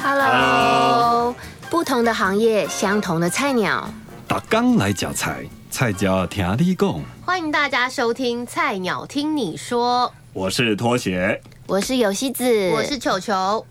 [0.00, 1.34] Hello，
[1.68, 3.92] 不同的行业，相同的菜鸟，
[4.28, 7.00] 打刚来夹菜，菜椒听你讲。
[7.26, 13.66] 欢迎大家收听《菜鸟听你说》，我是拖鞋，我是游戏子，我是球球。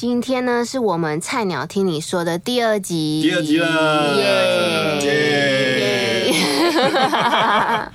[0.00, 4.14] 今天呢，是我们《菜鸟听你说》的第二集，第二集了，
[5.02, 6.32] 耶！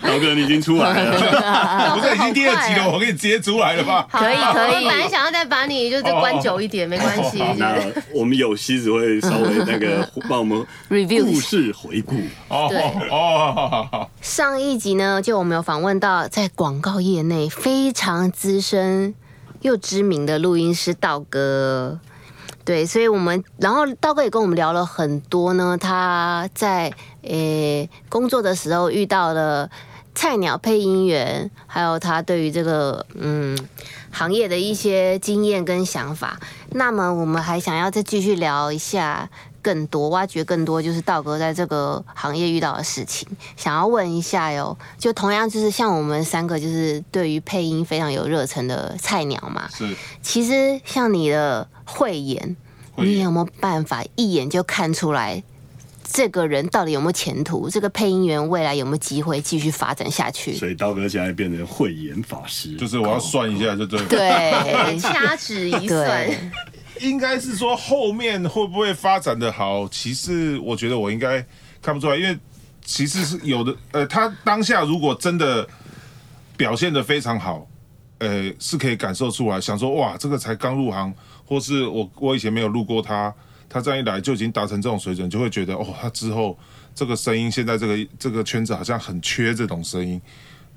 [0.02, 4.06] 老哥，你已经出来了， 不是已经第二集了，我给你直接出来了吧？
[4.12, 4.84] 可以可以。
[4.84, 7.42] 我本来想要再把你就是关久一点，没关系。
[7.56, 7.78] 那
[8.14, 12.16] 我们有西子会稍微那个 帮我们 review 故事回顾。
[12.50, 12.70] 哦
[13.12, 19.16] 哦，上一集呢，就我们有访问到在广告业内非常资深
[19.64, 22.00] 又知名的录音师道哥。
[22.64, 26.94] 对，所以我们然后道哥也跟我们聊了很多呢，他在
[27.24, 29.70] 诶工作的时候遇到了
[30.16, 33.58] 菜鸟配音员，还有他对于这个嗯
[34.12, 36.40] 行业的一些经验跟想法。
[36.70, 39.30] 那么我们还想要再继续聊一下
[39.64, 43.28] 更多，挖掘更多，就是道哥在这个行业遇到的事情。
[43.58, 49.68] 想要问一下哟，就同样就是像我们三个，就是对于配音非常有热忱的菜鸟嘛。
[49.74, 51.68] 是，其实像你的。
[51.86, 52.56] 慧眼，
[52.96, 55.44] 你有没有办法一眼就看出来
[56.02, 57.70] 这个人到底有没有前途？
[57.70, 60.56] 这个配音员未来有没有机会继续发展下去？
[60.56, 64.00] 所以刀哥现在变成慧眼法师，就是我要算一下，就对。
[64.06, 66.30] 对，掐指一算，
[67.00, 69.88] 应该是说后面会不会发展的好？
[69.90, 71.46] 其实我觉得我应该
[71.82, 72.38] 看不出来，因为
[72.84, 73.76] 其实是有的。
[73.92, 75.68] 呃，他当下如果真的
[76.56, 77.68] 表现的非常好，
[78.20, 81.14] 呃，是可以感受出来，想说哇，这个才刚入行。
[81.46, 83.32] 或是我我以前没有录过他，
[83.70, 86.58] 他这样一来就已经达成这种水准，就会觉得哦，他之后
[86.96, 90.20] 这个声音现在这个这个圈子好像很缺这种声音，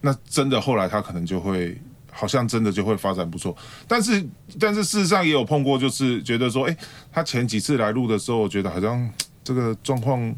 [0.01, 1.81] 那真的后来他可能就会
[2.17, 3.55] 好像真的就会发展不错。
[3.87, 4.25] 但是
[4.59, 6.77] 但是事实上也有碰过，就是觉得说，哎，
[7.13, 9.09] 他前几次来录的时候，我觉得好像
[9.45, 10.35] 这个状况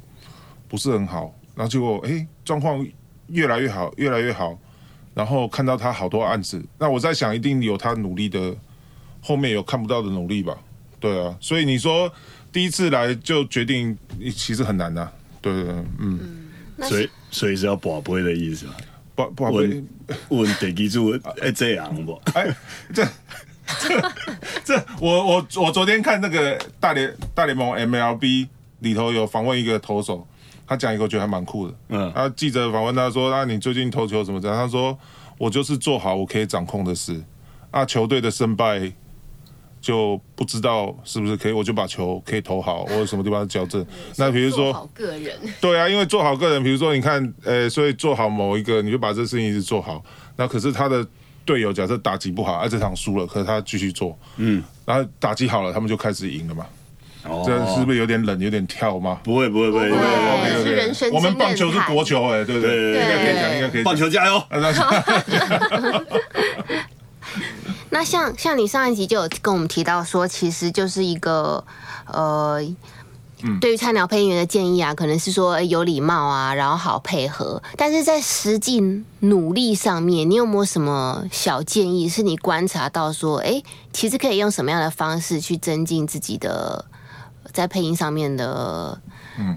[0.66, 2.84] 不是很好，然后结果哎状况
[3.28, 4.58] 越来越好，越来越好，
[5.14, 8.56] 然后看到他好多案子，那我在想，一定有他努力的。
[9.20, 10.56] 后面有看不到的努力吧？
[11.00, 12.10] 对啊，所以你说
[12.52, 13.98] 第一次来就决定，
[14.32, 15.10] 其实很难呐。
[15.42, 16.48] 对对，嗯，
[16.82, 18.74] 所以所以是要保杯的意思嘛？
[19.18, 19.82] 保保杯，
[20.28, 22.20] 问第几组哎这样不？
[22.34, 22.46] 哎，
[22.94, 23.04] 这
[23.80, 24.12] 这
[24.64, 28.46] 这，我我我昨天看那个大联大联盟 MLB
[28.78, 30.24] 里头有访问一个投手，
[30.66, 31.74] 他讲一个我觉得还蛮酷的。
[31.88, 34.96] 嗯，他记者访问他说：“那你最近投球怎么样？”他说
[35.36, 37.20] ：“我就是做好我可以掌控的事。
[37.72, 38.92] 啊，球队的胜败。”
[39.88, 43.82] 就不知道是不是可以，我就把球可以投好，或者什么地方矫正。
[44.18, 45.32] 那比如说，个人
[45.62, 50.04] 对啊，因为做好个人，比如说你看，呃，所以做好某一个，你就把这事情一直做好。
[50.36, 51.02] 那可是他的
[51.46, 56.66] 队友假设打击不好，哎，这场输了，可是他继续做，嗯，然后打击好了，他们就开始赢了嘛。
[57.24, 59.20] 哦，这是不是有点冷，有点跳吗？
[59.24, 59.88] 不会，不会，不会，
[60.62, 61.10] 是人生。
[61.12, 62.92] 我们棒球是国球，哎，对不对？
[62.92, 63.82] 应该可以讲，应该可以。
[63.82, 64.42] 棒球加油！
[67.90, 71.64] 那像像你上一集就有跟我们提到说，其实就是一个
[72.06, 72.60] 呃，
[73.60, 77.62] 对于菜鸟配音员的建议啊，可能是说有礼貌啊，然后好配合。
[77.76, 78.80] 但是在实际
[79.20, 82.08] 努力上面，你有没有什么小建议？
[82.08, 83.62] 是你观察到说，哎，
[83.92, 86.84] 其实可以用什么样的方式去增进自己的
[87.52, 89.00] 在配音上面的？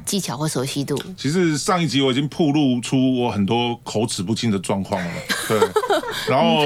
[0.06, 0.96] 技巧或熟悉度。
[1.18, 5.12] 其实上一集我已经曝露出我很多口齿不清的状况了。
[5.50, 5.60] 对，
[6.30, 6.64] 然后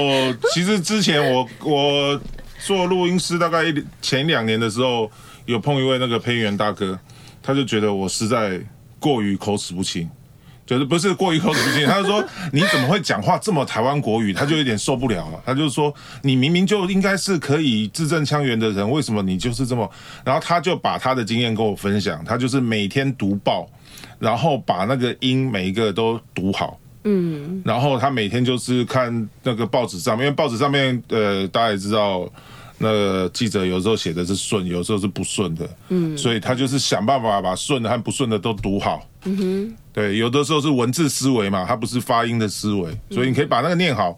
[0.52, 2.20] 其实之前我我
[2.58, 3.72] 做录音师大概
[4.02, 5.10] 前两年的时候，
[5.46, 6.98] 有碰一位那个配音员大哥，
[7.42, 8.60] 他就觉得我实在
[9.00, 10.06] 过于口齿不清。
[10.66, 12.22] 就是不是过于口齿不清， 他就说
[12.52, 14.32] 你怎么会讲话这么台湾国语？
[14.32, 15.40] 他就有点受不了了。
[15.46, 19.88] 他就说你明明就应该是可以字正腔圆的人，为什么你就是这么？
[20.24, 23.66] 然后他就把他的经验跟我分享，他就是每天读报，
[24.18, 26.78] 然后把那个音每一个都读好。
[27.04, 32.28] 嗯，然后他每天就是看那个报纸上面，因为报纸上面呃大家也知道。
[32.78, 44.16] 那个记者有时候写的是顺，有时候是不顺的，嗯，所以他就是想办法把顺的和不顺的都读好，嗯哼，对，有的时候是文字思维嘛，它不是发音的思维，所以你可以把那个念好，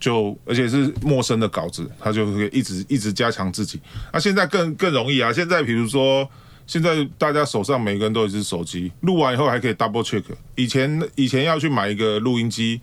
[0.00, 3.80] 就而且是陌生的稿子，它就会一直一直加强自己。
[4.12, 6.28] 那现在更更容易啊，现在比如说
[6.66, 10.24] 现在大家手上每个人都有一只手机，录完以后还可以 double check，
[10.56, 12.80] 以前以前要去买一个录音机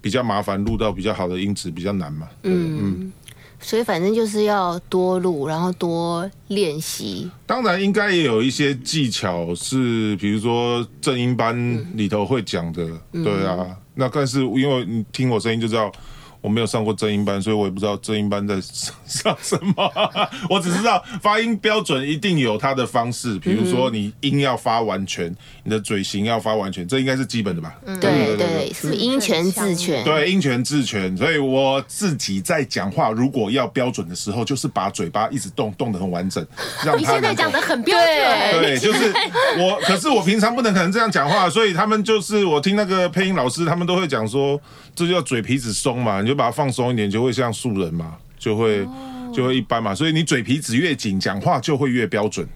[0.00, 2.78] 比较麻烦，录到比较好的音质比较难嘛，嗯。
[2.80, 3.12] 嗯。
[3.60, 7.30] 所以反正就是要多录，然后多练习。
[7.46, 11.56] 当然应该也有一些技巧是，比如说正音班
[11.96, 13.76] 里头会讲的，对啊。
[13.94, 15.92] 那但是因为你听我声音就知道。
[16.40, 18.60] 我没有上过正音班，所以我也不知道正音班在
[19.06, 19.92] 上什么。
[20.48, 27.74] 我只知道发音标准一定有它的方式，比如说你音要发完全，你的嘴型要发完全，这应该是基本的吧？
[28.00, 30.04] 对对，什么音全字全？
[30.04, 31.16] 对，音全字全。
[31.16, 36.46] 所以我自己在讲话，如果要标准的时候，就是把嘴巴一直动，动的很完整，
[36.84, 38.62] 让你现在讲的很标准。
[38.62, 39.12] 对，就是
[39.58, 39.78] 我。
[39.82, 44.60] 可是我平常不能可能这样讲话，所以他们就是我听那个配音老师，他们都会讲说，
[44.94, 46.20] 这叫嘴皮子松嘛。
[46.28, 48.86] 就把它放松一点，就会像素人嘛，就会
[49.32, 52.46] 就会一般嘛，所以你嘴皮子越紧，讲话就会越标准。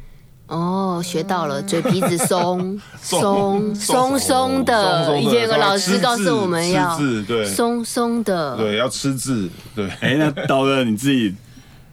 [0.48, 5.18] 哦，学到了，嘴皮子松 松松松的。
[5.18, 9.88] 以前有个老师告诉我们要字，对，松松的，对，要吃字，对。
[10.00, 11.34] 哎，那刀哥你自己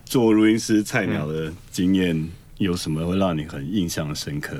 [0.03, 2.27] 做录音师菜鸟的经验
[2.57, 4.57] 有什么会让你很印象深刻？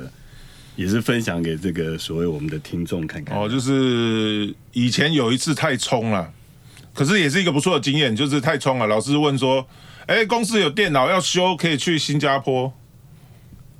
[0.76, 3.36] 也是分享给这个所谓我们的听众看看。
[3.38, 6.26] 哦，就是以前有一次太冲了。
[6.94, 8.86] 可是也是一个不错的经验，就是太冲了。
[8.86, 9.66] 老师问说
[10.06, 12.72] ：“哎，公司有电脑要修，可以去新加坡，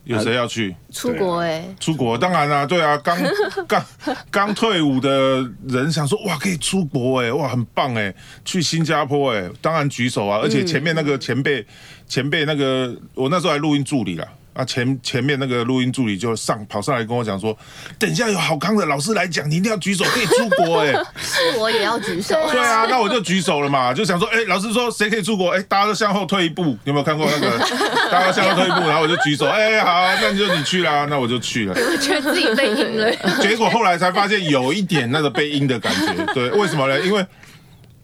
[0.04, 0.74] 有谁要去？
[0.92, 3.18] 出国哎，出国当然啦，对啊，刚
[3.68, 3.84] 刚
[4.30, 8.14] 刚退伍的人想说哇，可以出国哎，哇，很棒哎，
[8.44, 10.38] 去新加坡哎，当然举手啊。
[10.42, 11.66] 而且前面那个前辈，
[12.08, 17.56] 前辈那个，我那时候还录音助理了。”啊，前前面那个录音助理就上跑上来跟我讲说，
[17.98, 20.92] 等一下有好康的老师来讲，你一定要举手可以出国哎，
[21.22, 27.58] 是我也要举手，对啊，那我就举手了嘛，就想说，哎，老师说谁可以出国，哎，大家都向后退一步，有没有看过那个？
[28.10, 33.10] 大家向后退一步，然后我就举手，哎，好，那你就你去啦，那我就去了，我觉得自己被阴了，
[33.40, 37.00] 结果后来才发现有一点那个被阴的感觉，对，为什么呢？
[37.00, 37.24] 因为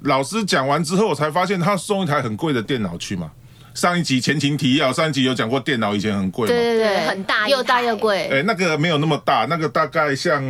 [0.03, 3.31] 老师讲完之后，我才发现他送一台很贵的电脑去嘛。
[3.77, 8.27] 上一集前情提要，上一集有讲过电脑以前很贵，对对对，很大又大又贵。
[8.33, 10.43] 哎，那个没有那么大，那个大概像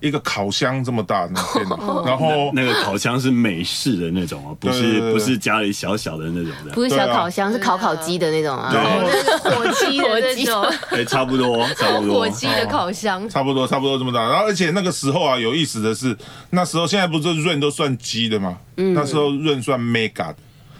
[0.00, 8.70] 一个烤箱这么大那 电脑，然后那个烤箱是美式的那种哦，不是不是家里小小的那种的，不是小烤箱，是烤烤鸡的那种啊，
[9.40, 10.62] 火鸡的那种，
[10.92, 14.20] 哎，差不多差不多，火鸡的烤箱，差不多差不多这么大。
[14.28, 16.14] 然后而且那个时候啊，有意思的是，
[16.50, 20.34] 那时候现在不是润都算鸡的嘛，那时候润算 Mega。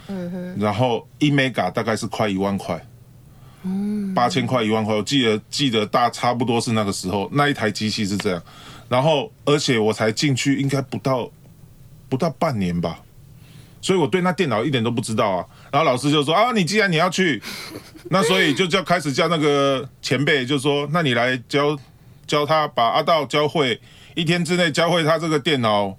[0.09, 2.83] 嗯哼，然后一 mega 大概是快一万块，
[3.63, 8.43] 嗯，八千块一万块，我记得记得大差不多是那个时候那一台机器是这样，
[8.89, 11.31] 然后而且我才进去应该不到
[12.09, 13.01] 不到半年吧，
[13.83, 15.45] 所以我对那电脑一点都不知道啊。
[15.71, 17.43] 然后老师就说啊，你既然你要去，
[18.09, 21.79] 那所以就叫开始叫那个前辈就说，那你来教
[22.27, 23.79] 教他把阿道教会，
[24.15, 25.95] 一天之内教会他这个电脑。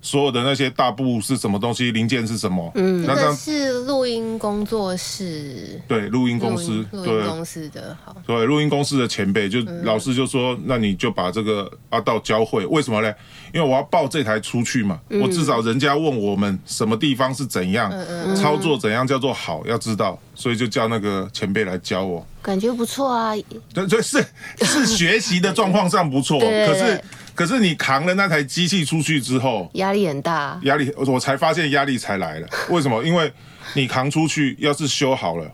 [0.00, 2.70] 所有的那些大部是什么东西，零件是什么？
[2.76, 5.80] 嗯，那个是录音工作室。
[5.88, 8.16] 对，录音公司，录音公司的好。
[8.26, 13.12] 对，录音公司的前辈就老师就说，那你就把这个阿道教会，为什么呢？
[13.52, 17.92] 因为我要报这台出去嘛，我至少人家问我们什么地方是怎样
[18.36, 22.24] 操作，怎样叫做好，要知道，所以就叫那个前辈来教我。
[22.40, 23.34] 感觉不错啊，
[23.74, 24.24] 对，对，是
[24.60, 27.02] 是学习的状况上不错， 可是。
[27.38, 30.58] 可是你扛了那台机器出去之后，压力很大。
[30.64, 32.48] 压力，我才发现压力才来了。
[32.68, 33.00] 为什么？
[33.04, 33.32] 因为
[33.74, 35.48] 你扛出去，要是修好了，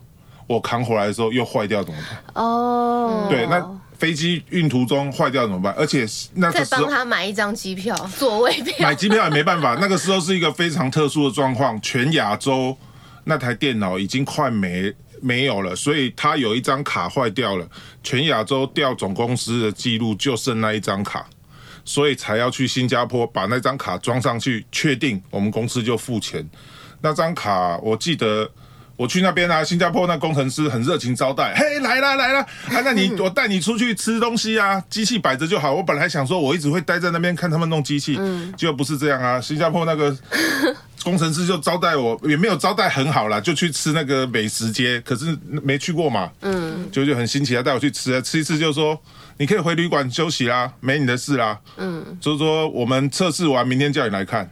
[0.47, 2.43] 我扛回来的时候又坏掉怎么办？
[2.43, 3.63] 哦，对，那
[3.99, 5.75] 飞机运途中坏掉怎么办？
[5.77, 8.75] 而且那再帮他买一张机票，座位票。
[8.81, 9.77] 买机票也没办法。
[9.79, 12.75] 那个时候是一个非常特殊的状况，全亚洲
[13.25, 17.69] 那台电脑已经快没没有了，所以他有一张卡坏掉了，
[18.03, 21.27] 全亚洲调总公司的记录就剩那一张卡。
[21.85, 26.49] 所以才要去新加坡把那张卡装上去，确定我们公司就付钱。
[27.01, 28.51] 那张卡我记得
[28.97, 35.75] 我去那边啊，新加坡那工程师很热情招待， 嘿，来啦来啦，啊，那你我带你出去吃东西啊，机器摆着就好。
[35.75, 38.19] 我本来想说我一直会待在那边看他们弄机器，
[38.57, 39.41] 结果不是这样啊。
[39.41, 40.17] 新加坡那个
[41.05, 48.99] 工程师就招待我，也没有招待很好啦，就去吃那个美食街，可是没去过嘛，嗯，就就很新奇啊，带我去吃啊，吃一次就说。
[49.37, 51.59] 你可以回旅馆休息啦，没你的事啦。
[51.77, 54.51] 嗯，就是说我们测试完，明天叫你来看。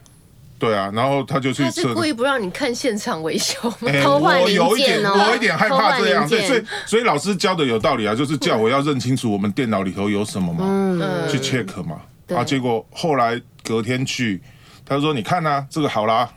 [0.59, 1.65] 对啊，然后他就去。
[1.65, 3.59] 他是故意不让你看现场维修，
[4.05, 4.69] 偷换零件哦。
[4.69, 6.29] 我有一点，我有一点害怕这样。
[6.29, 12.01] 对，所以所以老师教的有道理啊，就是叫我要认清楚我们电脑里头有什么嘛，去 check 嘛。
[12.29, 14.41] 啊，结果后来隔天去，
[14.85, 16.31] 他说你看啊，这个好啦。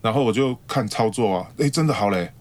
[0.00, 2.32] 然后我就看操作啊，哎，真的好嘞。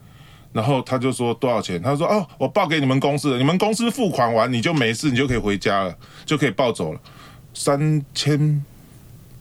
[0.55, 1.81] 然后他就说多少钱？
[1.83, 5.93] 他说哦，我报给你们公司，你们公司付款完你就没事，你就可以回家了，
[6.25, 6.99] 就可以抱走了。
[7.53, 8.63] 三千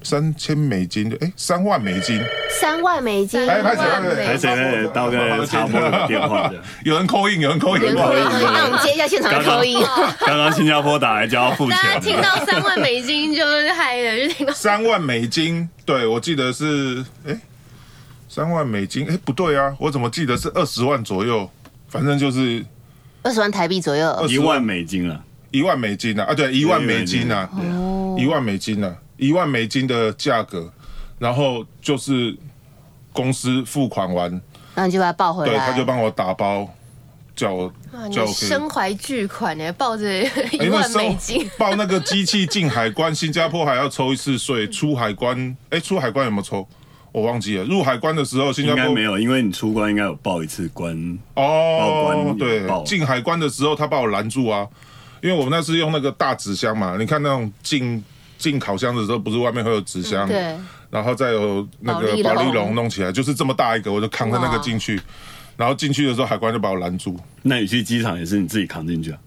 [0.02, 2.21] 三千美金的，哎，三万美金，
[2.61, 4.26] 三万美金，哎，拍谁？
[4.26, 4.54] 拍谁？
[4.56, 4.88] 呢？
[4.88, 9.80] 刀哥插播电话的，有人扣印，有人扣印，有人扣印，那我们接一下现场扣印。
[10.26, 17.38] 刚刚新加坡打来就要付钱，大家听到三万美金就是嗨了，就听到三万美金，对我记得是，哎，
[18.35, 21.49] 三万美金，哎，不对啊，我怎么记得是二十万左右？
[21.87, 22.67] 反正就是
[23.23, 27.49] 二十万台币左右，一万美金啊，一万美金啊，啊，对，一万美金啊，
[28.19, 28.97] 一万美金啊。
[29.17, 30.69] 一万美金的价格，
[31.21, 32.37] 然后就是
[33.12, 34.41] 公司付款完，
[34.75, 36.69] 那你就把它抱回来，对，他就帮我打包，
[37.37, 37.73] 叫我
[38.12, 40.05] 叫身怀巨款呢，抱着
[40.50, 46.67] 一万美金， 报那个机器进海关，新加坡还要抽一次税，出海关，哎，出海关有没有抽？
[47.14, 50.92] 我忘记了，入海关的时候，新加坡没有，因为你出关应该有报一次关
[51.35, 54.66] 哦，报关对，进海关的时候他把我拦住啊，
[55.23, 58.02] 因为我们那是用那个大纸箱嘛，你看那种进。
[58.37, 60.54] 进烤箱的时候，不是外面会有纸箱，对，
[60.90, 65.00] 然后再有那个保利龙弄起来，就是这么大一个，我就扛着那个进去，
[65.56, 67.18] 然后进去的时候，海关就把我拦住。
[67.42, 69.18] 那你去机场也是你自己扛进去啊？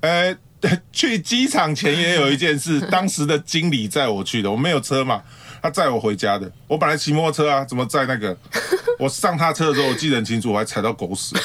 [0.00, 0.36] 呃，
[0.90, 5.22] 去机场前也有一件事， 当时的经理载我去的，我没有车嘛。
[5.62, 8.36] 他载我回家的，我本来骑摩托车啊，怎么载那个？
[8.98, 11.34] 我上他车的时候，我记得很清楚，我还踩到狗屎。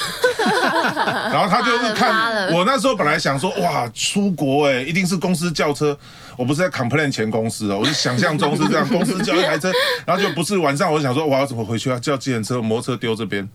[1.32, 5.96] 然后他就是看我那时候本来想说，哇，出国哎，一定是公司叫车。
[6.36, 9.72] 我不是在 complain 前公司哦，我是想象中是这样，公司叫一台车，
[10.04, 11.98] 然后就不是晚上，我就想说，我要怎么回去啊？
[11.98, 13.48] 叫计程车，摩托车丢这边。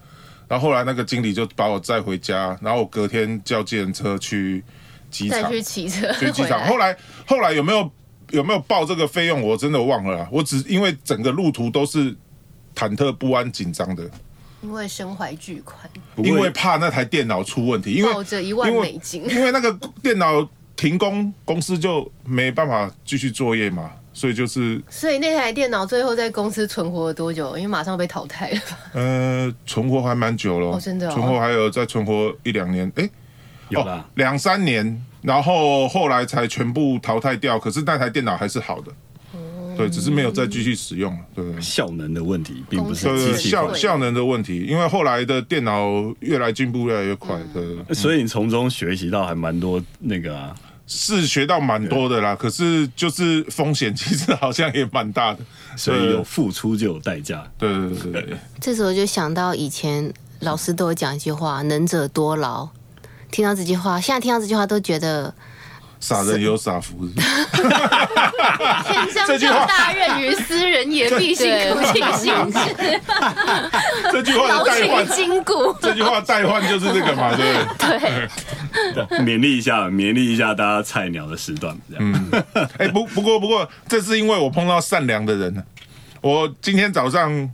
[0.48, 4.64] 然后后来那个经理就把我载回家，然后我隔天叫计程车去
[5.12, 6.66] 机场，再去骑车去机场。
[6.66, 7.90] 后来后来有没有？
[8.32, 9.42] 有没有报这个费用？
[9.42, 10.28] 我真的忘了。
[10.32, 12.16] 我只因为整个路途都是
[12.76, 14.10] 忐忑不安、紧张的。
[14.62, 24.80] 因为身怀巨款，因为怕那台电脑出问题，因为抱着一万美金，因为那个电脑停工，公司就没办法继续作业嘛，所以就是。
[24.88, 27.58] 所以那台电脑最后在公司存活了多久？
[27.58, 28.60] 因为马上被淘汰了。
[28.94, 33.10] 呃，存活还蛮久了，真的，存活还有再存活一两年，哎，
[33.72, 35.04] 有了两三年。
[35.24, 38.92] 然后后来才全部淘汰掉，可是那台电脑还是好的，
[39.78, 47.94] 对，只是没有再继续使用，对效能的问题，并不是效效能的问题，因为后来的电脑越来进步越来越快，对。
[47.94, 50.56] 所以你从中学习到还蛮多那个啊，
[50.88, 52.36] 是学到蛮多的啦。
[52.36, 55.42] 可是就是风险其实好像也蛮大的，
[55.78, 57.48] 所以有付出就有代价。
[57.60, 58.38] 对对对对。
[58.60, 62.68] 这时候就想到以前老师都有讲一句话：“能者多劳。”
[63.32, 65.34] 听到这句话，现在听到这句话都觉得
[66.00, 67.08] 傻人有傻福。
[67.08, 67.16] 天
[69.14, 72.60] 将降大任于斯人也，必辛苦其心志。
[74.12, 75.74] 这句话的代换，筋骨。
[75.82, 78.28] 这句话代换就是这个嘛，对不对？
[78.94, 82.30] 对，勉励一下，勉励一下大家菜鸟的时段，这样。
[82.32, 82.44] 嗯，
[82.78, 85.66] 哎，不，不过，不过，这是因为我碰到善良的人。
[86.20, 87.50] 我今天早上。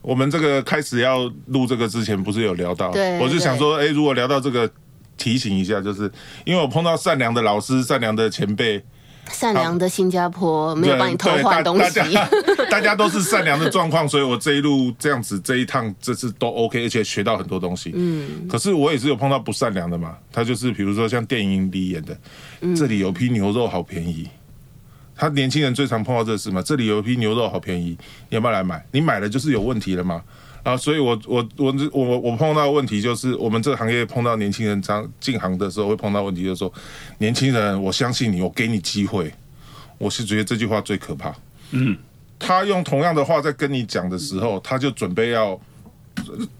[0.00, 2.90] 我们这个开始要录这个之前，不是有聊到？
[2.90, 4.68] 对，我就想说，哎，如果聊到这个，
[5.16, 6.10] 提醒一下，就是
[6.44, 8.82] 因为我碰到善良的老师、善良的前辈、
[9.30, 12.00] 善良的新加坡，没有帮你偷换东西，
[12.70, 17.92] 大家都是善良的状况，所以我这一路这样子，这一趟这次都 OK，而且学到很多东西。
[17.94, 22.16] 嗯，可是我也是有碰到不善良的嘛，他就是比如说像电影里演的，
[22.74, 24.28] 这里有批牛肉好便宜。
[25.14, 26.60] 他年轻人最常碰到这事嘛？
[26.62, 27.96] 这里有一批牛肉好便宜，
[28.28, 28.84] 你要不要来买？
[28.90, 30.20] 你买了就是有问题了嘛？
[30.62, 36.72] 啊，所以我我我我我碰到问题就是，我们这个行业碰到年轻人刚进行的时候会碰到问题，就是说，
[37.18, 39.32] 年轻人，我相信你，我给你机会。
[39.98, 41.34] 我是觉得这句话最可怕。
[41.72, 41.96] 嗯，
[42.38, 45.58] 他用同样的话在跟你讲的时候，他就准备要，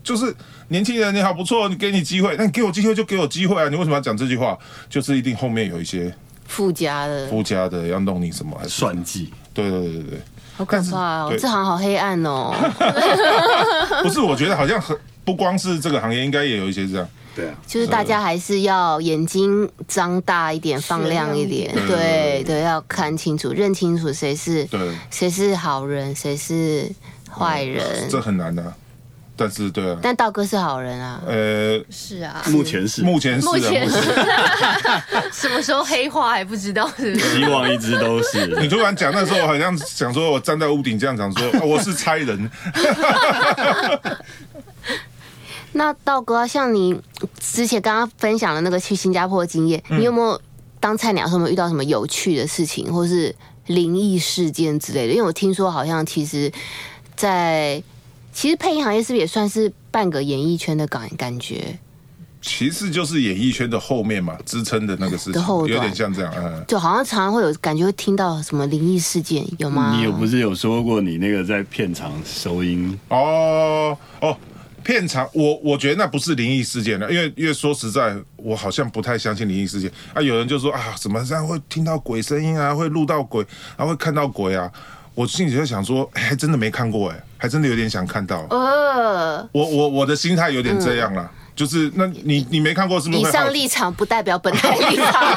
[0.03, 0.35] 就是
[0.69, 3.69] 年轻人你好不错，你给你机会，那你给我机会就给我机会啊！
[3.69, 4.59] 你为什么要讲这句话？
[4.89, 6.13] 就是一定后面有一些。
[6.45, 8.57] 附加的，附加的要弄你什么？
[8.69, 9.33] 算计？
[9.55, 10.21] 对对对对对，
[10.57, 11.37] 好可怕哦！
[11.39, 12.53] 这行好黑暗哦。
[14.03, 17.09] 不是，我觉得好像很不光是这个行业，应该也有一些这样。
[17.35, 21.75] 对啊，就是大家还是要眼睛张大一点，放亮一点。
[21.87, 24.79] 对对，要看清楚，认清楚谁是对，
[25.11, 26.91] 谁是好人，谁是
[27.31, 28.07] 坏人。
[28.11, 28.63] 这很难的。
[29.43, 31.21] 但是对啊，但道哥是好人啊。
[31.27, 33.99] 呃，是啊，目前是，目前是，目前是。
[35.33, 37.19] 什么时候黑化还不知道，是？
[37.19, 38.47] 希望一直都是。
[38.61, 42.49] 你突然讲那时候，好像想说我站在屋顶这样讲说， 我是差人。
[45.73, 47.01] 那道哥，像你
[47.41, 50.41] 之前刚刚分享的那个去新加坡的经验，你有没有
[50.79, 53.35] 当菜鸟时候遇到什么有趣的事情，或是
[53.67, 55.15] 灵异事件之类的？
[55.15, 56.53] 因为我听说好像其实，
[57.17, 57.83] 在
[58.33, 61.79] 其实配音行业是不是也算是半个演艺圈的感感觉？
[62.45, 66.35] 其实就是演艺圈的后面嘛，支撑的那个事情，有点像这样。
[66.37, 69.95] 嗯，就好像常常会有感觉会听到什么灵异事件，有吗？
[69.95, 72.99] 你有不是有说过你那个在片场收音？
[73.11, 74.37] 哦哦，
[74.83, 80.21] 片场，我我觉得那不是灵异事件了，因为因为说实在，我好像不太相信灵异事件啊。
[80.21, 83.47] 有人就说啊，怎么这样会听到鬼声音啊，会录到鬼，
[83.77, 84.69] 然后会看到鬼啊。
[85.15, 88.47] 我心里就想说，哎，还真的没看过哎，还真的有点想看到。
[88.51, 91.31] 呃，我我我的心态有点这样了。
[91.55, 93.21] 就是那你你没看过是不是？
[93.21, 95.37] 以上立场不代表本台立场。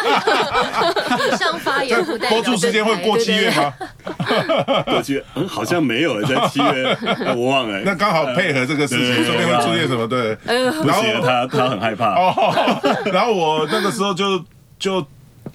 [1.27, 2.41] 以 上发言不代表。
[2.41, 3.73] 播出时间会过七月吗？
[4.87, 6.97] 过七月，嗯，好像没有在七月，
[7.35, 7.81] 我忘了。
[7.83, 10.07] 那刚好配合这个事情，说不定会出现什么？
[10.07, 10.37] 对。
[10.85, 12.15] 然后他他很害怕。
[12.15, 12.79] 哦。
[13.11, 14.41] 然后我那个时候就
[14.79, 15.05] 就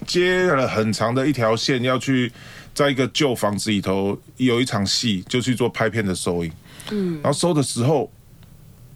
[0.05, 2.31] 接了很长的一条线，要去
[2.73, 6.51] 在一个旧房子里头有一场戏，就去做拍片的收音。
[6.91, 7.19] 嗯。
[7.21, 8.11] 然后收的时候，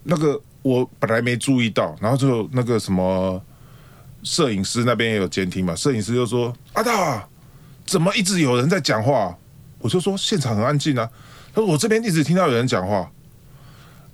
[0.03, 0.41] 那个。
[0.65, 3.39] 我本来没注意到，然后就那个什么
[4.23, 7.29] 摄影师那边也有监听嘛，摄影师就说：“阿大，
[7.85, 9.37] 怎么一直有人在讲话？”
[9.77, 11.07] 我就说：“现场很安静啊。”
[11.53, 13.07] 他说：“我这边一直听到有人讲话。”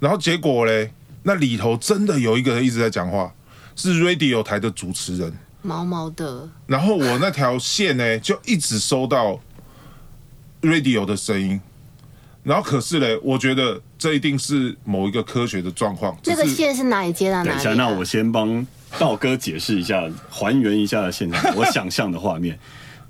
[0.01, 0.91] 然后结果嘞，
[1.23, 3.33] 那里头真的有一个人一直在讲话，
[3.77, 6.49] 是 radio 台的主持人，毛毛的。
[6.67, 9.39] 然后我那条线呢，就一直收到
[10.61, 11.59] radio 的声音。
[12.43, 16.17] 然后可是嘞，我觉得这一定是某一个科学的状况。
[16.23, 17.49] 这个线是哪里接到哪里？
[17.49, 18.65] 等一下，那我先帮
[18.97, 22.57] 道哥解释一下，还原一下现场 我想象的画面。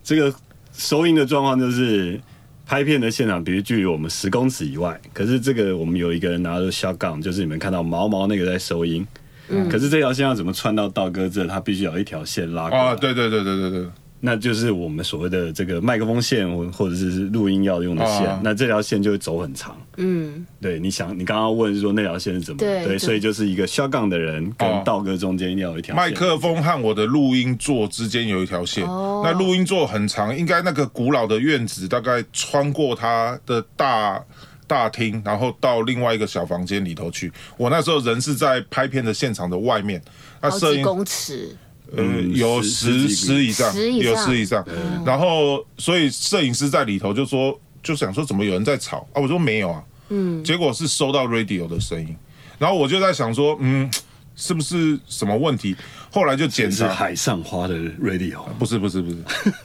[0.04, 0.34] 这个
[0.74, 2.20] 收音的状况就是
[2.66, 9.08] 拍片的现场，比如距离我们十公尺以外，可是这个我们有一个人拿着 shotgun，就是你们看到毛毛那个在收音。
[9.48, 9.70] 嗯。
[9.70, 11.48] 可是这条线要怎么串到道哥这？
[11.48, 12.84] 他必须有一条线拉过来。
[12.84, 13.88] 啊，对对对对对对。
[14.24, 18.40] 那就是我们所谓的这个麦克风线，或或者是录音要用的线。
[18.44, 19.76] 那这条线就会走很长。
[19.98, 22.60] 嗯，对，你想，你刚刚问说那条线是怎么？
[22.60, 28.86] 对，所以就是一个肖杠的人跟道哥中间一定要有一条麦克风和我的录音座之间有一条线。
[28.86, 34.24] 那录音座很长，应该那个古老的院子大概穿过它的大
[34.68, 37.32] 大厅，然后到另外一个小房间里头去。
[37.58, 40.00] 我那时候人是在拍片的现场的外面，
[40.40, 41.58] 那摄影公尺。
[41.98, 44.66] 嗯，有十十以上，有十以上。
[45.06, 49.22] 然后，所以摄影师在里头就说，就想说怎么有人在吵啊？
[49.22, 49.84] 我说没有啊。
[50.10, 50.44] 嗯。
[50.44, 52.16] 结果是收到 radio 的声音，
[52.58, 53.90] 然后我就在想说，嗯，
[54.36, 55.76] 是不是什么问题？
[56.14, 59.18] 后来就检查海上花的 radio，不是不是不是，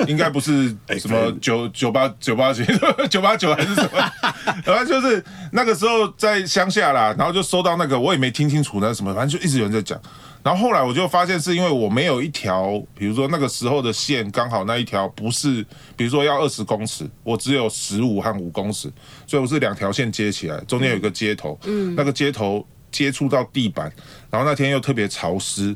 [0.06, 0.68] 应该不是
[1.00, 2.62] 什么九九八九八九
[3.10, 4.12] 九八九还是什么？
[4.64, 10.00] 然后就是那个时候在乡下啦，然后就收到那个，我也没听清楚那什么，反正就一直有人在讲。
[10.46, 15.60] 然后后来我就发现，是因为我没有一条，比如说那个时候的线刚好那一条不是，
[15.96, 18.88] 比如说要二十公尺，我只有十五和五公尺，
[19.26, 23.92] 所以我是两条线接起来，中间有一个接头，嗯，那个接头接触到地板，
[24.30, 25.74] 然后那天又特别潮湿，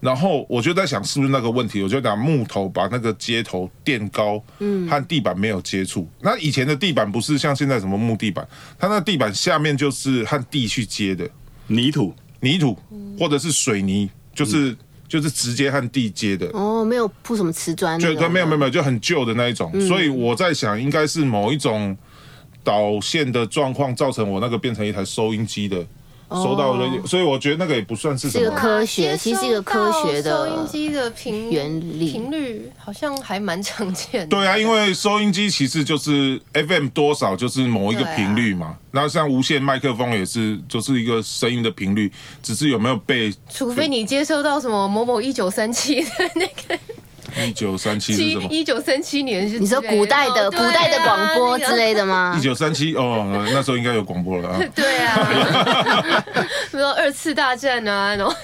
[0.00, 6.06] 然后我就在想是不是那个问题，我就拿木头把那个接头垫高，嗯，和地板没有接触。
[6.20, 8.46] 那以前的地板不是像现在什么木地板，
[8.78, 11.26] 它那地板下面就是和地去接的
[11.68, 12.14] 泥土。
[12.40, 12.76] 泥土
[13.18, 14.76] 或者是水泥，就是
[15.08, 19.70] 就是直接和地接的哦，没有铺什么瓷砖，就没有没有没有，就很旧的那一种。
[19.80, 21.96] 所以我在想，应该是某一种
[22.62, 25.84] 导线的状况造成我那个变成一台收音机的。
[26.30, 34.26] 收到了，所以我觉得那个也不算是什么科学，其实是一个科学的收音机的频原理频率，好像还蛮常见的。
[34.28, 42.10] 对啊，因为收音机其实就是 FM 多少就是某一个频率嘛，然后像无线麦克风也是就是一个声音的频率，
[42.42, 46.78] 只是有没有被，除非你接收到什么某某一九三七的那个。
[47.46, 48.48] 一九三七是什么？
[48.50, 52.34] 一九三七年是你说古代的古代的广播之类的吗？
[52.38, 54.60] 一九三七哦，那时候应该有广播了啊。
[54.74, 56.14] 对啊，
[56.70, 58.34] 比如说二次大战啊，然后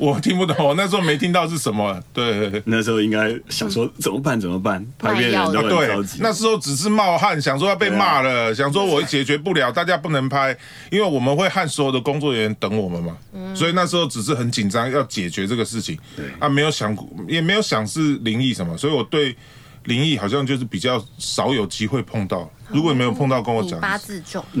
[0.00, 1.96] 我听不懂， 那时候没听到是什么。
[2.12, 4.40] 对，那时候应该想说怎么办？
[4.40, 4.84] 怎么办？
[4.98, 6.18] 拍片人都很着急。
[6.20, 10.56] 那时候只是冒汗，想说要被骂了， 想说我解决不了，大家不能拍，
[10.90, 13.16] 因为我们会和所有的工作人员等我们嘛。
[13.54, 15.96] 所以那时候只是很紧张，要解决这个事情。
[16.16, 16.96] 对啊，没有想，
[17.28, 18.00] 也没有想是。
[18.00, 18.74] 是灵异什么？
[18.78, 19.36] 所以我对
[19.84, 22.50] 灵异好像就是比较少有机会碰到。
[22.68, 23.78] 如果你没有碰到，跟我讲。
[23.78, 24.42] 八字重。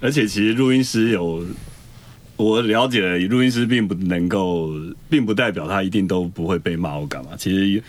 [0.00, 1.44] 而且其实录音师有
[2.36, 4.70] 我了解，录音师并不能够，
[5.08, 7.30] 并不代表他一定都不会被骂或干嘛。
[7.36, 7.82] 其实，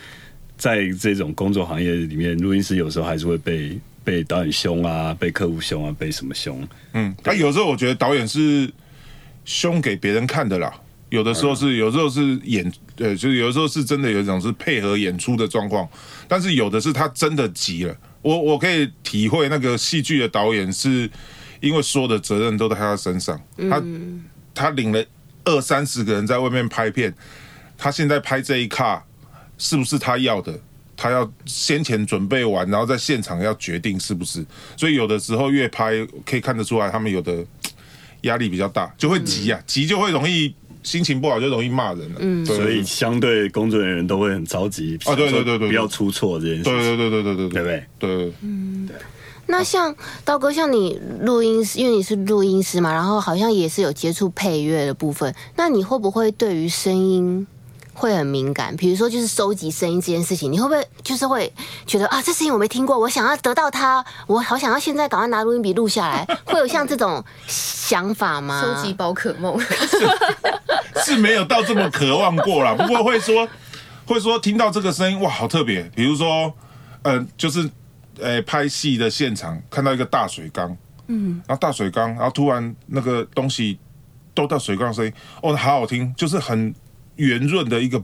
[0.56, 6.66] 在这种工作行业里面，录音师有时候还是会被被导演凶啊，被客户凶啊，被什么凶。
[6.94, 8.70] 嗯，他有时候我觉得导演是
[9.44, 10.72] 凶给别人看的啦。
[11.10, 15.88] 有的时候是，有时候是演，对，就是有的时候是真的有一种是配合演出的状况，
[16.26, 17.96] 但是有的是他真的急了。
[18.20, 21.08] 我我可以体会那个戏剧的导演是
[21.60, 23.82] 因为所有的责任都在他身上，他
[24.58, 25.04] 他领了
[25.44, 27.14] 二三十个人在外面拍片，
[27.78, 29.04] 他现在拍这一卡
[29.56, 30.58] 是不是他要的？
[30.96, 34.44] 他要先前准备完，然后在现场要决定是不是。
[34.76, 35.92] 所以有的时候越拍
[36.26, 37.44] 可以看得出来，他们有的
[38.22, 42.16] 压力比较大，就会急啊，急就会容易心情不好，就容易骂人了。
[42.18, 46.64] 嗯，所以相对工作人员都会很着急啊，对对对对，不要出错这件事。
[46.64, 47.86] 对对对对对对，对不对？
[48.00, 48.96] 对，嗯，对。
[49.48, 57.46] 那像刀哥，像你录音师，因为你是录音师嘛，然后好像也是有接触配乐的部分，那你会不会对于声音？
[57.94, 61.52] 会很敏感，比如说就是收集声音这件事情，你会不会就是会
[61.84, 68.62] 觉得啊，这声音我没听过，我想要得到它，我好想要现在赶快拿录音笔录下来，会有像这种想法吗？
[68.62, 69.58] 收集宝可梦
[71.04, 73.48] 是没有到这么渴望过啦，不过会说
[74.06, 75.82] 会说听到这个声音哇，好特别。
[75.96, 76.52] 比如说，
[77.02, 77.68] 嗯，就是
[78.20, 80.76] 呃拍戏的现场看到一个大水缸，
[81.06, 83.78] 嗯，然后大水缸，然后突然那个东西
[84.34, 86.74] 都到水缸声音，哦，好好听，就是很。
[87.18, 88.00] 圆润的一个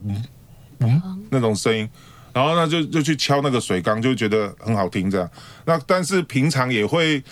[0.79, 1.89] 嗯那种声音，
[2.33, 5.31] 然后呢就就去敲那个水缸，就觉得很好听这样。
[5.63, 7.23] 那但是平常也会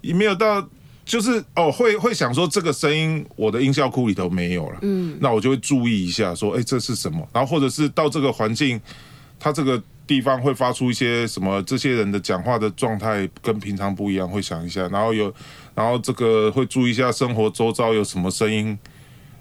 [0.00, 0.60] 也没有到，
[1.04, 7.24] 就是哦会会想说这个声音我的音效库里头没有了，嗯，那我就会注意一下说，哎这是什么？
[7.32, 8.80] 然后或者是到这个环境，
[9.38, 11.62] 它这个地方会发出一些什么？
[11.62, 14.88] 这些人的讲话的状态跟平常不一样，会想一下。
[14.88, 15.32] 然后有
[15.74, 18.76] 然后这个会注意一下生活周遭有什么声音。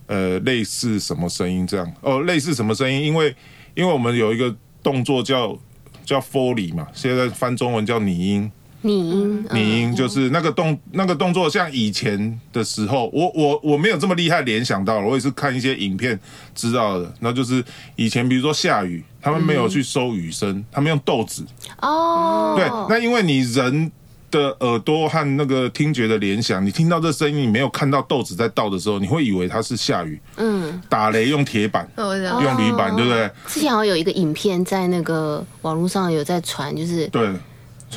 [0.08, 1.94] 呃，类似什么声音这样？
[2.02, 3.02] 哦，类似什么声音？
[3.04, 3.36] 因为
[3.76, 5.58] 因为我们有一个动作叫
[6.06, 8.52] 叫 Foley 嘛，现在翻中文叫拟音。
[8.88, 16.20] 拟音，拟音就是那个动那个动作，像以前的时候，我我我没有这么厉害联想到了，我也是看一些影片
[16.56, 17.14] 知道的。
[17.20, 17.64] 那就是
[17.96, 21.46] 以前比如说下雨，他们没有去收雨声，他们用豆子。
[21.82, 23.92] 哦，对，那因为你人。
[24.30, 30.20] 的耳朵和那个听觉的联想，你听到这声音，你没有看到豆子在倒的时候，你会以为它是下雨。
[30.36, 33.32] 嗯，打雷用铁板，用铝板，对不对？
[33.48, 37.32] 之前好像有一个影片在那个网络上有在传，就是对。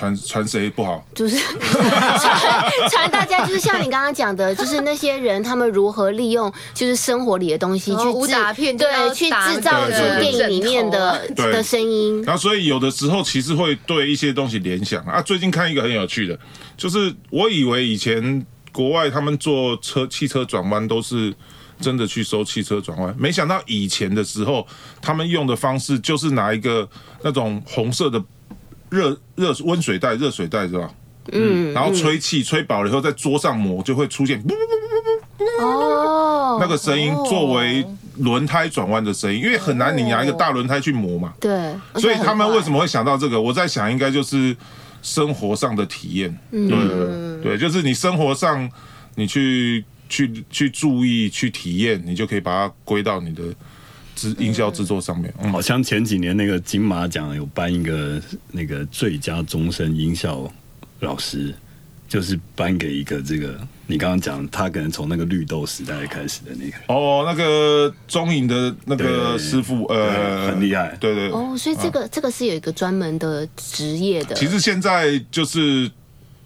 [0.01, 1.05] 传传谁不好？
[1.15, 1.37] 就是
[1.69, 12.23] 传传大家，就是像你刚刚讲的，就是那些人他们如何利用就是生活里的东西去武打片，对，去制造出电影里面的 的声音。
[12.23, 15.21] 然后所以有的时候其实会对一些东西联想啊。
[15.21, 16.39] 最近看一个很有趣的，
[16.79, 21.35] 就是我以为以前国外他们做车汽车转弯都是
[21.79, 24.67] 真的去收汽车转弯，没想到以前的时候
[25.03, 26.89] 他们用的方式就是拿一个
[27.23, 28.23] 那种红色的。
[28.90, 30.90] 热热温水袋，热水袋是吧？
[31.33, 34.42] 嗯，然后吹气，吹饱了以后在桌上磨，就会出现
[35.61, 41.33] 哦，那个声音作为轮胎转弯的声音，因为很难你拿一个大轮胎去磨嘛。
[41.38, 43.40] 对，所以他们为什么会想到这个？
[43.40, 44.57] 我在想，应该就是
[45.03, 46.37] 生活上的体验。
[46.50, 48.68] 对对，就是你生活上
[49.14, 53.42] 你去去去注意去体验，你就可以把它归到你的。
[54.39, 58.21] 音效制作上面，好像前几年那个金马奖有颁一个
[58.53, 60.51] 那个最佳终身音效
[61.01, 61.55] 老师，
[62.09, 74.35] 就是颁给一个这个你刚刚讲他可能从那个绿豆时代开始的那个哦，那个中影的那个师傅，呃，很厉害，对对哦，所以这个这个是有一个专门的职业的。
[74.35, 75.91] 其实现在就是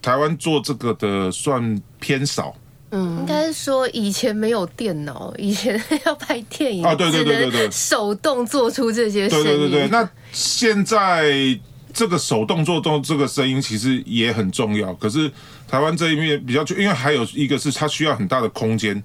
[0.01, 2.55] 台湾做这个的算偏少。
[2.95, 9.45] 嗯，应该是说以前没有电脑，以前要拍电影啊，对对对对对，手动做出这些声音。
[9.45, 11.59] 对对对对，那现在
[11.93, 14.95] 这个手动做动这个声音其实也很重要。
[14.95, 15.29] 可是
[15.67, 19.03] 台湾这一面比较，就因为还有一个是它需要很大的空间，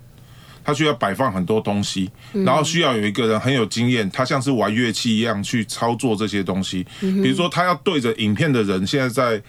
[0.64, 6.86] 它需要摆放很多东西，然后需要有一个人很有经验，他像是玩乐器一样去操作这些东西。
[7.00, 9.42] 比如说他要对着影片的人，现在在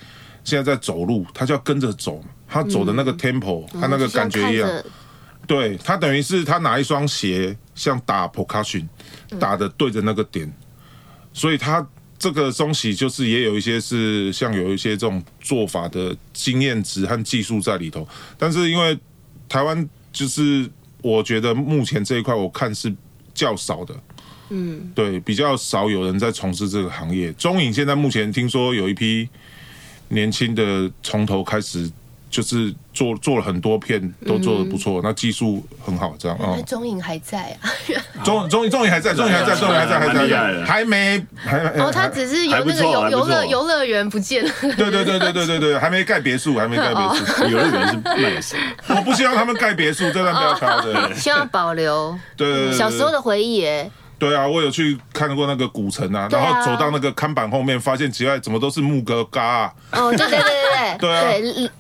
[0.51, 2.21] 现在在走路，他就要跟着走。
[2.53, 4.69] 他走的那个 tempo，他那个感觉一样，
[5.47, 8.85] 对他等于是他拿一双鞋，像打 percussion，
[9.39, 10.53] 打的对着那个点，
[11.33, 11.87] 所以他
[12.19, 18.05] 这个东西就是也有一些是像有一些这种做法的经验值和技术在里头，
[18.37, 18.99] 但是因为
[19.49, 20.69] 台湾就是
[21.01, 22.93] 我觉得目前这一块我看是
[23.33, 23.95] 较少的，
[24.49, 27.33] 嗯，对，比较少有人在从事这个行业。
[27.35, 29.29] 中影现在目前听说有一批
[30.11, 31.91] 年轻的从头开始。
[32.31, 36.57] 就是做做了很多片，都做的不错，那技术很好，这样啊。
[36.65, 37.67] 中影还在啊？
[38.23, 44.51] 中中中影还在，中影还在，中影还在，还在，还没还哦，他只是有那个游游乐游乐园不见了。
[44.61, 48.57] 对对对对对对对，还没盖别墅，还没盖别墅，游乐园是卖谁？
[48.91, 51.13] 我不希望他们盖别墅，这段不要敲的。
[51.17, 53.67] 希望保留对小时候的回忆。
[54.21, 59.73] 对啊，我有去看过那个古城啊，然后走到那个看板后面，发现奇怪，怎么都是木格嘎啊？
[59.93, 61.71] 哦，对对对对对，对。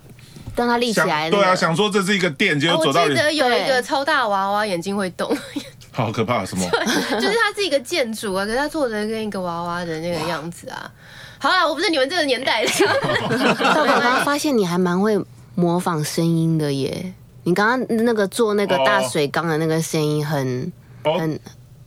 [0.57, 5.31] 让 它立起来对啊，想说这是一个店，结果走到你，记得有一对个超大娃娃眼睛会动，
[5.93, 6.69] 好可怕，什么？
[7.13, 10.91] 就是它是一个建筑啊，可是它做的跟一个娃娃的那个样子啊。
[11.39, 12.71] 好啦，我不是你们这个年代的，
[13.59, 15.19] 但我刚刚发现你还蛮会
[15.55, 17.15] 模仿声音的耶。
[17.45, 20.71] 你刚刚那个做那个大水缸的那个声音很
[21.05, 21.41] 哦，很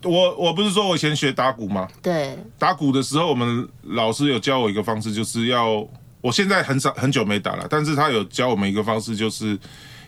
[0.04, 1.88] 我我不是说我以前学打鼓吗？
[2.02, 5.86] 对，打鼓的时候，我们老师有教我一个方式，就是要
[6.22, 9.58] 我现在很少很久没打了，但是他有教我们一个方式，就是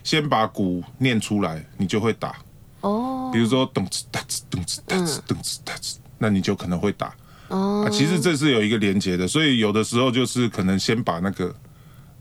[0.04, 2.36] 先把鼓念出来，你就会打。
[2.82, 7.14] 哦比如说咚哧哒哧咚哧哒哧咚哧哒哧，那你就可能会打。
[7.48, 11.54] 哦啊，其实这是有一个连接的，所以有的时候就是可能先把那个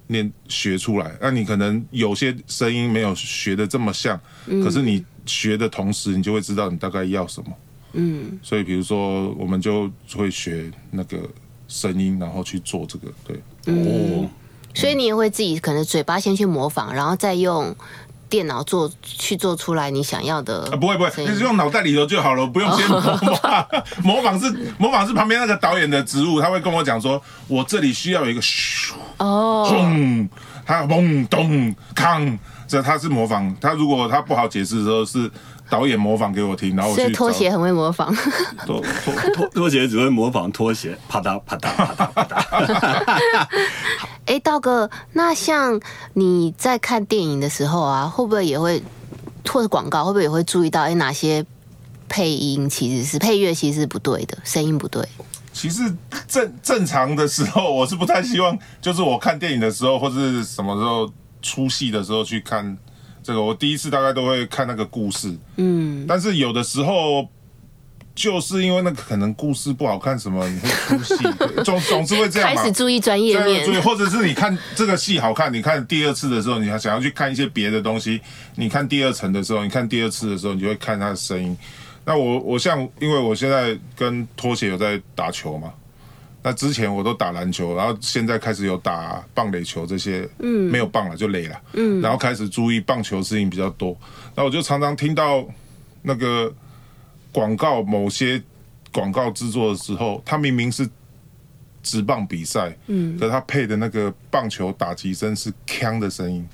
[0.07, 4.19] 念学出来，那你可能有些声音没有学的这么像，
[4.63, 7.49] 可是你学的同时，你就会知道你大概要什么。
[7.95, 11.17] 嗯，所以比如说，我们就会学那个
[11.67, 13.37] 声音，然后去做这个，对。
[13.73, 14.29] 哦，
[14.73, 17.75] 所以你也会自己可能嘴巴先去模仿，然后再用
[18.27, 23.67] 电脑做去做出来你想要的啊，不会不会，声音就是用脑袋里头就好了，不用先 模仿。
[24.03, 30.27] 模仿是模仿是旁边那个导演的职务，他会跟我讲说，我这里需要有一个咻哦，轰，
[30.65, 33.55] 他嘣咚康，这他是模仿。
[33.61, 35.31] 他如果他不好解释的时候，是
[35.69, 38.15] 导演模仿给我听，然后我所以去拖鞋很会模仿。
[38.65, 43.47] 拖拖拖拖鞋只会模仿拖鞋，啪嗒啪嗒啪嗒啪嗒。
[44.25, 45.79] 哎， 道哥，那像
[46.13, 48.81] 你在看电影的时候啊，会不会也会
[49.49, 51.45] 或者广告，会不会也会注意到哎哪些
[52.07, 55.03] 配音其实是配乐其实是不对的，声音不对？
[55.51, 55.81] 其实
[56.27, 61.09] 正正常的时候，我是不太希望，就是我看电影的时候，或者是什么时候
[61.41, 62.77] 出戏的时候去看
[63.25, 63.41] 这个。
[63.41, 67.27] 我第一次大概都会看那个故事，嗯，但是有的时候
[68.13, 71.15] 就是因为那个可能故事不好看，什么你会出戏，
[71.65, 72.71] 总总是会这样嘛开始。
[72.71, 78.21] 注意专业面对对，或者是你看这个戏好看，你看第二次的时候，你还想要去看一些别的东西。
[78.55, 81.57] 你看第二层的时候，你看第二次的时候，你就会看它的声音。
[82.05, 85.73] 那我我像，因为我现在跟拖鞋有在打球嘛，
[86.47, 93.97] 那之前我都打篮球，然后现在开始有打棒垒球这些，嗯，没有棒了就垒了，嗯，然后开始注意棒球事情比较多，
[94.35, 95.43] 那我就常常听到
[96.03, 96.53] 那个
[97.31, 98.39] 广告，某些
[98.93, 100.87] 广告制作的时候，他明明是
[101.81, 106.47] 直棒比赛，嗯，可是它配的那个棒球打击声是锵的声音，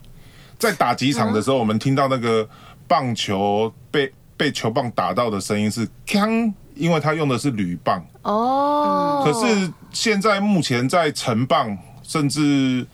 [0.57, 2.47] 在打击场的时候，我们听到那个
[2.87, 8.03] 棒球被被球棒打到的声音是锵，因为他用的是铝棒。
[8.23, 12.85] 哦，可是现在目前在城棒，甚至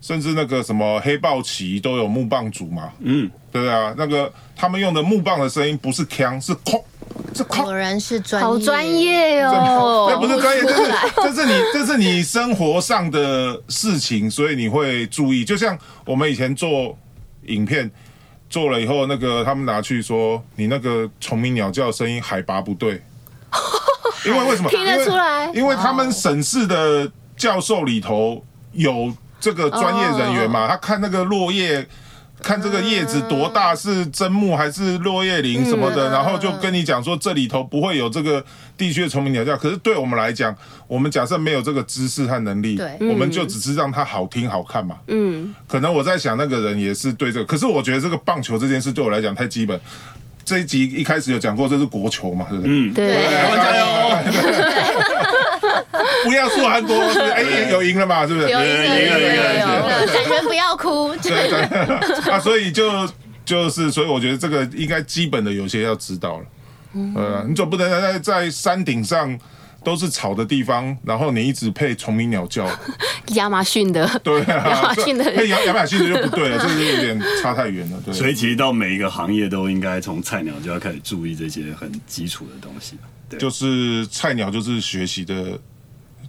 [0.00, 3.94] 甚至那个什么黑豹旗都有木棒组嘛，嗯，对不对啊？
[3.96, 6.84] 那个他们用的木棒的声音不是锵，是空，
[7.34, 7.64] 是空。
[7.64, 15.44] 果然是专好专业哦，这 不是专业， 这是这是你这是你生活上的事情，所以你会注意。
[15.44, 16.96] 就像我们以前做
[17.46, 17.90] 影片
[18.50, 23.02] 做了以后，那个他们拿去说你那个虫鸣鸟叫声音海拔不对，
[24.26, 31.86] 因为为什么听得出来因为他们省市的教授里头有这个专业人员嘛，他看那个落叶。
[32.42, 38.44] 看这个叶子多大，是真木还是落叶林什么的，然后就跟你讲说这里头不会有这个
[38.76, 39.56] 地区的虫鸣鸟叫。
[39.56, 40.54] 可是对我们来讲，
[40.86, 44.96] 我们假设没有这个知识和能力，对我们就只是让它好听好看嘛。
[45.06, 49.80] 嗯，可能我在想那个人也是对这个，可是我觉得这个棒球这件事对我来讲太基本。
[50.44, 52.70] 这一集一开始有讲过，这是国球嘛，对不对？
[52.72, 53.84] 嗯，对，台湾加油！
[56.24, 56.94] 不要输韩国，
[57.34, 58.48] 哎，有赢了嘛，是不是？
[58.48, 60.06] 有赢了赢了赢了赢了。
[60.06, 61.60] 感觉不要哭，对对。
[62.32, 63.08] 啊，所以就
[63.44, 66.44] 就是，所以我觉得这个应该基本的有些要知道了。
[67.16, 69.38] 呃，你总不能在在山顶上
[69.84, 72.68] 都是草的地方，然后你一直配虫鸣鸟叫，
[73.36, 78.00] 亚马逊的，对啊， 亚马逊的配亚 亚马逊的就不对了，这是有点差太远了。
[78.04, 82.96] 对，所以其实到每一个行业都应该从菜鸟就要开始注意这些很基础的东西。
[83.28, 85.58] 对，就是菜鸟就是学习的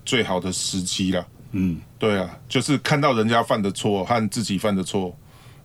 [0.05, 1.25] 最好的时机啦。
[1.51, 5.17] 嗯，对啊，就是看到人家犯的错和自己犯的错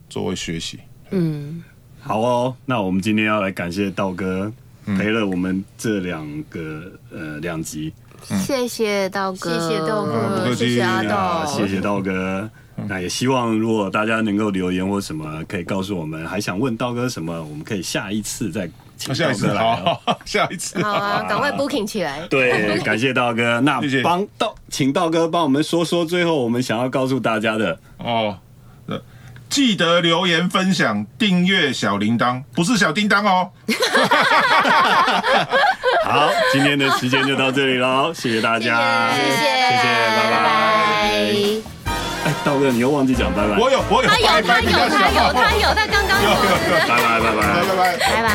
[0.09, 0.79] 作为学习。
[1.11, 1.62] 嗯，
[2.00, 4.53] 好哦，那我们今天要来感谢道哥
[4.98, 7.92] 陪了我们这两个呃两集
[8.44, 12.48] 谢谢道哥，谢谢道哥，客气谢谢阿啊，道，谢谢道哥。
[12.87, 22.26] 那也希望如果大家能够留言或什么，可以告诉我们，还想问道哥什么，我们可以下一次再请道下次哥来下一次 好啊，赶快 booking 起来。
[22.29, 23.61] 对，感谢道哥。
[23.61, 27.79] 那帮道，请道哥帮我们说说最后我们想要告诉大家的。
[27.98, 28.38] 哦。
[29.50, 33.50] 呃记得留言分享、订阅小铃铛，不是小叮当哦。
[36.06, 39.82] 好，今天的时间就到这里喽，谢谢大家，谢谢，谢谢，
[40.16, 40.38] 拜拜。
[40.38, 41.90] 拜。
[42.22, 43.58] 哎，道哥，你又忘记讲拜拜。
[43.58, 46.30] 我有，我有，他有，他有，他有，他有，他刚刚有。
[46.86, 47.98] 拜拜拜拜拜拜。
[47.98, 48.30] 拜拜。